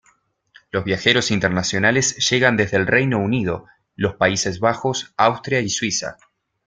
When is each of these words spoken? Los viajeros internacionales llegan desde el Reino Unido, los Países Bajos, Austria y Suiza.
Los 0.71 0.83
viajeros 0.83 1.29
internacionales 1.29 2.27
llegan 2.31 2.57
desde 2.57 2.75
el 2.77 2.87
Reino 2.87 3.19
Unido, 3.19 3.67
los 3.95 4.15
Países 4.15 4.59
Bajos, 4.59 5.13
Austria 5.15 5.59
y 5.59 5.69
Suiza. 5.69 6.17